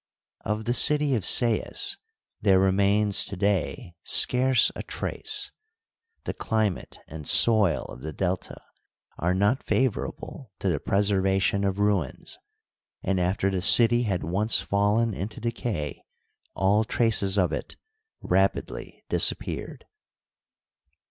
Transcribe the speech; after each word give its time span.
Of 0.43 0.65
the 0.65 0.73
city 0.73 1.13
of 1.13 1.23
Sais 1.23 1.95
there 2.41 2.57
remains 2.57 3.23
to 3.25 3.35
day 3.35 3.93
scarce 4.01 4.71
a 4.75 4.81
trace; 4.81 5.51
the 6.23 6.33
cli 6.33 6.71
mate 6.71 6.97
and 7.07 7.27
soil 7.27 7.83
of 7.83 8.01
the 8.01 8.11
Delta 8.11 8.57
are 9.19 9.35
not 9.35 9.61
favorable 9.61 10.49
to 10.57 10.69
the 10.69 10.79
pres 10.79 11.11
ervation 11.11 11.63
of 11.67 11.77
ruins, 11.77 12.39
and 13.03 13.19
after 13.19 13.51
the 13.51 13.61
city 13.61 14.01
had 14.01 14.23
once 14.23 14.59
fallen 14.59 15.13
into 15.13 15.39
decay 15.39 16.01
all 16.55 16.83
traces 16.83 17.37
of 17.37 17.51
it 17.53 17.75
rapidlv 18.23 19.03
disappeared. 19.07 19.85